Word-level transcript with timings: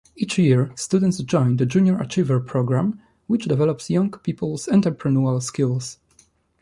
Each 0.15 0.35
year, 0.39 0.71
students 0.75 1.19
join 1.19 1.57
the 1.57 1.65
Junior 1.67 1.95
Achiever 1.99 2.39
programme 2.39 2.99
which 3.27 3.45
develops 3.45 3.91
young 3.91 4.09
peoples' 4.09 4.65
entrepreneurial 4.65 5.39
skills. 5.43 5.99